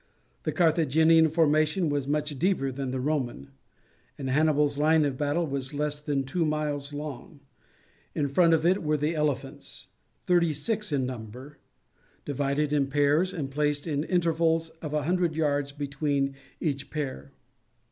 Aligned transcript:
The 0.45 0.51
Carthaginian 0.51 1.29
formation 1.29 1.87
was 1.87 2.07
much 2.07 2.39
deeper 2.39 2.71
than 2.71 2.89
the 2.89 2.99
Roman, 2.99 3.51
and 4.17 4.31
Hannibal's 4.31 4.79
line 4.79 5.05
of 5.05 5.15
battle 5.15 5.45
was 5.45 5.75
less 5.75 6.01
than 6.01 6.23
two 6.23 6.43
miles 6.43 6.91
long. 6.91 7.39
In 8.15 8.27
front 8.27 8.55
of 8.55 8.65
it 8.65 8.81
were 8.81 8.97
the 8.97 9.13
elephants, 9.13 9.89
thirty 10.23 10.53
six 10.53 10.91
in 10.91 11.05
number, 11.05 11.59
divided 12.25 12.73
in 12.73 12.87
pairs, 12.87 13.31
and 13.31 13.51
placed 13.51 13.85
in 13.85 14.03
intervals 14.05 14.69
of 14.81 14.91
a 14.95 15.03
hundred 15.03 15.35
yards 15.35 15.71
between 15.71 16.33
each 16.59 16.89
pair. 16.89 17.33